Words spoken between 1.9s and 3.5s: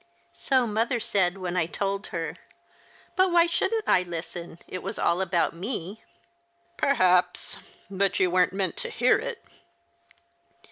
her. But why